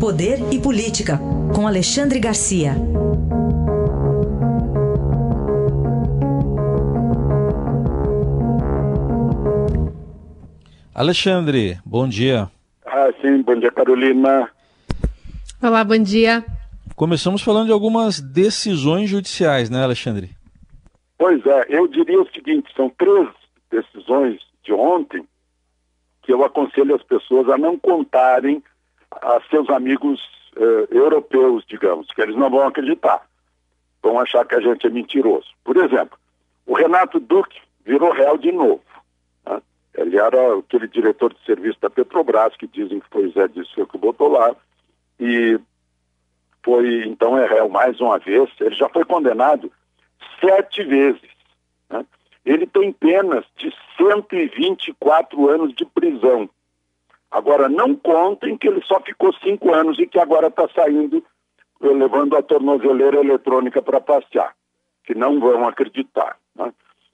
[0.00, 1.18] Poder e Política,
[1.52, 2.70] com Alexandre Garcia.
[10.94, 12.48] Alexandre, bom dia.
[12.86, 14.48] Ah, sim, bom dia, Carolina.
[15.60, 16.44] Olá, bom dia.
[16.94, 20.30] Começamos falando de algumas decisões judiciais, né, Alexandre?
[21.18, 23.28] Pois é, eu diria o seguinte: são três
[23.68, 25.26] decisões de ontem
[26.22, 28.62] que eu aconselho as pessoas a não contarem
[29.10, 30.20] a seus amigos
[30.56, 33.26] eh, europeus, digamos, que eles não vão acreditar.
[34.02, 35.48] Vão achar que a gente é mentiroso.
[35.64, 36.18] Por exemplo,
[36.66, 38.82] o Renato Duque virou réu de novo.
[39.46, 39.60] Né?
[39.94, 43.98] Ele era aquele diretor de serviço da Petrobras, que dizem que foi Zé Disseu que
[43.98, 44.54] botou lá,
[45.18, 45.58] e
[46.62, 48.50] foi, então, é réu mais uma vez.
[48.60, 49.72] Ele já foi condenado
[50.40, 51.30] sete vezes.
[51.88, 52.04] Né?
[52.44, 56.48] Ele tem penas de 124 anos de prisão.
[57.30, 61.22] Agora, não contem que ele só ficou cinco anos e que agora está saindo,
[61.82, 64.54] eh, levando a tornozeleira eletrônica para passear,
[65.04, 66.38] que não vão acreditar.
[66.56, 66.72] Né?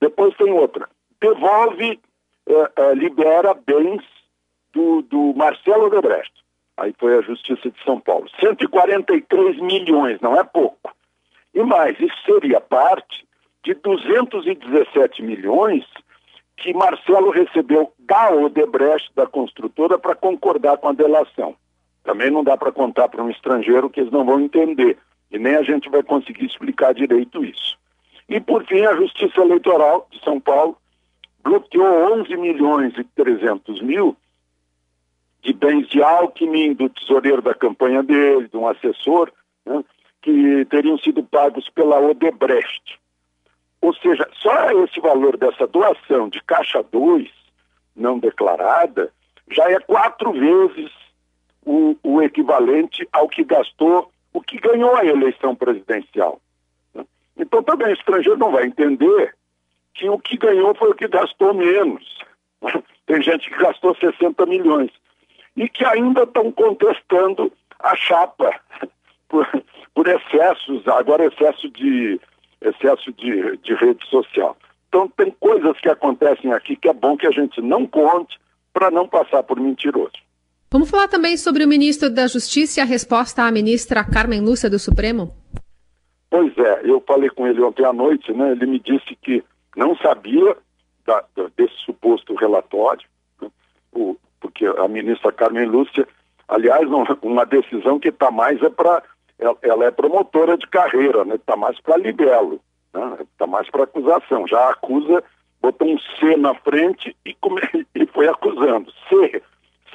[0.00, 0.88] Depois tem outra.
[1.20, 2.00] Devolve,
[2.48, 4.02] eh, eh, libera bens
[4.72, 6.32] do, do Marcelo Odebrecht.
[6.76, 8.28] Aí foi a Justiça de São Paulo.
[8.38, 10.94] 143 milhões, não é pouco.
[11.54, 13.26] E mais, isso seria parte
[13.64, 15.84] de 217 milhões
[16.56, 21.54] que Marcelo recebeu da Odebrecht, da construtora, para concordar com a delação.
[22.02, 24.96] Também não dá para contar para um estrangeiro que eles não vão entender.
[25.30, 27.76] E nem a gente vai conseguir explicar direito isso.
[28.28, 30.76] E, por fim, a Justiça Eleitoral de São Paulo
[31.44, 34.16] bloqueou 11 milhões e 300 mil
[35.42, 39.30] de bens de Alckmin, do tesoureiro da campanha dele, de um assessor,
[39.64, 39.84] né,
[40.20, 42.98] que teriam sido pagos pela Odebrecht.
[43.86, 47.30] Ou seja, só esse valor dessa doação de caixa 2
[47.94, 49.12] não declarada
[49.48, 50.90] já é quatro vezes
[51.64, 56.40] o, o equivalente ao que gastou, o que ganhou a eleição presidencial.
[57.36, 59.36] Então também o estrangeiro não vai entender
[59.94, 62.18] que o que ganhou foi o que gastou menos.
[63.06, 64.90] Tem gente que gastou 60 milhões
[65.56, 68.50] e que ainda estão contestando a chapa
[69.28, 69.46] por,
[69.94, 72.20] por excessos, agora excesso de
[72.68, 74.56] excesso de, de rede social.
[74.88, 78.38] Então tem coisas que acontecem aqui que é bom que a gente não conte
[78.72, 80.12] para não passar por mentiroso.
[80.70, 84.68] Vamos falar também sobre o ministro da Justiça e a resposta à ministra Carmen Lúcia
[84.68, 85.32] do Supremo?
[86.28, 88.52] Pois é, eu falei com ele ontem à noite, né?
[88.52, 89.44] Ele me disse que
[89.76, 90.56] não sabia
[91.06, 91.24] da,
[91.56, 93.06] desse suposto relatório,
[93.40, 93.48] né?
[93.92, 96.06] o, porque a ministra Carmen Lúcia,
[96.48, 96.86] aliás,
[97.22, 99.02] uma decisão que está mais é para
[99.38, 101.34] ela, ela é promotora de carreira, né?
[101.34, 102.60] Está mais para libelo,
[102.92, 103.18] né?
[103.20, 104.46] Está mais para acusação.
[104.46, 105.22] Já acusa,
[105.60, 107.60] botou um C na frente e, come,
[107.94, 108.92] e foi acusando.
[109.08, 109.42] C,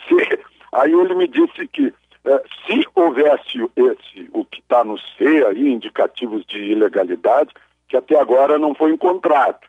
[0.07, 0.39] C.
[0.73, 1.93] Aí ele me disse que
[2.23, 7.53] é, se houvesse esse, o que está no C aí, indicativos de ilegalidade,
[7.87, 9.59] que até agora não foi encontrado,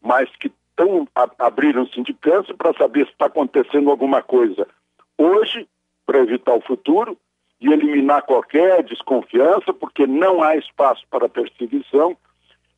[0.00, 4.66] mas que tão, abriram sindicância para saber se está acontecendo alguma coisa
[5.18, 5.68] hoje,
[6.04, 7.18] para evitar o futuro,
[7.60, 12.16] e eliminar qualquer desconfiança, porque não há espaço para perseguição.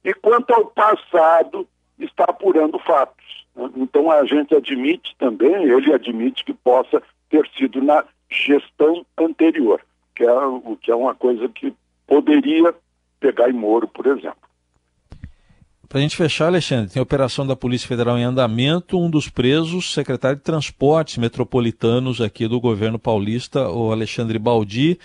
[0.05, 1.67] E quanto ao passado,
[1.99, 3.47] está apurando fatos.
[3.55, 3.71] Né?
[3.77, 9.81] Então a gente admite também, ele admite que possa ter sido na gestão anterior,
[10.15, 10.31] que é
[10.81, 11.75] que é uma coisa que
[12.07, 12.75] poderia
[13.21, 14.48] pegar em Moro, por exemplo.
[15.89, 18.99] Para a gente fechar, Alexandre, tem operação da Polícia Federal em andamento.
[18.99, 24.99] Um dos presos, secretário de Transportes Metropolitanos aqui do governo paulista, o Alexandre Baldi.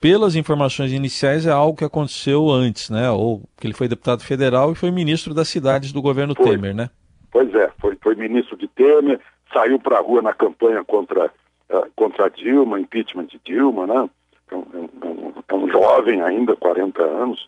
[0.00, 3.10] Pelas informações iniciais, é algo que aconteceu antes, né?
[3.10, 6.52] Ou que ele foi deputado federal e foi ministro das cidades do governo foi.
[6.52, 6.88] Temer, né?
[7.30, 9.20] Pois é, foi, foi ministro de Temer,
[9.52, 14.08] saiu para a rua na campanha contra, uh, contra Dilma, impeachment de Dilma, né?
[14.50, 17.46] É um, é um, é um jovem ainda, 40 anos,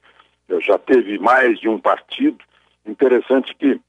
[0.61, 2.37] já teve mais de um partido
[2.87, 3.81] Interessante que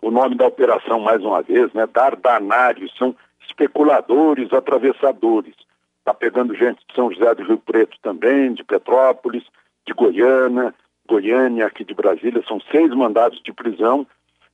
[0.00, 3.14] o nome da operação, mais uma vez, né, Dardanários, são
[3.46, 5.54] especuladores, atravessadores.
[5.98, 9.44] Está pegando gente de São José do Rio Preto também, de Petrópolis,
[9.86, 10.74] de Goiânia,
[11.06, 14.06] Goiânia, aqui de Brasília, são seis mandados de prisão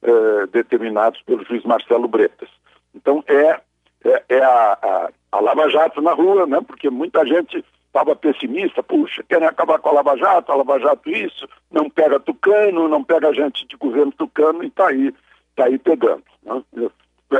[0.02, 2.48] eh, determinados pelo juiz Marcelo Bretas.
[2.94, 3.60] Então é,
[4.04, 6.60] é, é a, a, a Lava Jato na rua, né?
[6.66, 7.62] Porque muita gente
[7.96, 12.20] estava pessimista, puxa, querem acabar com a Lava Jato, a Lava Jato isso, não pega
[12.20, 15.14] tucano, não pega gente de governo tucano e está aí,
[15.54, 16.22] tá aí pegando.
[16.44, 16.62] Né?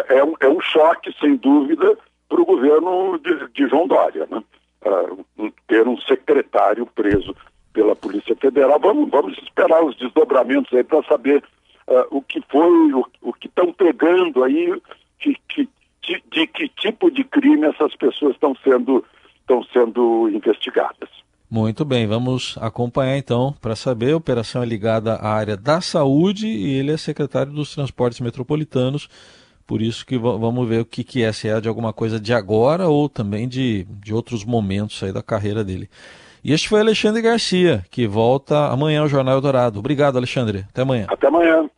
[0.09, 1.97] É, um, é um choque, sem dúvida,
[2.29, 4.43] para o governo de, de, João Dória, né?
[4.85, 7.37] Uh, ter um secretário preso
[7.73, 8.79] pela Polícia Federal.
[8.81, 11.45] Vamos, vamos esperar os desdobramentos aí para saber
[11.87, 14.81] uh, o que foi, o, o que estão pegando aí,
[15.19, 15.69] que, que,
[16.03, 19.05] de, de que tipo de crime essas pessoas estão sendo.
[21.67, 24.13] Muito bem, vamos acompanhar então para saber.
[24.13, 29.09] A operação é ligada à área da saúde e ele é secretário dos transportes metropolitanos.
[29.67, 32.33] Por isso que vamos ver o que, que é, se é de alguma coisa de
[32.33, 35.91] agora ou também de, de outros momentos aí da carreira dele.
[36.45, 39.81] E este foi Alexandre Garcia, que volta amanhã ao Jornal Dourado.
[39.81, 40.67] Obrigado, Alexandre.
[40.69, 41.07] Até amanhã.
[41.09, 41.69] Até amanhã.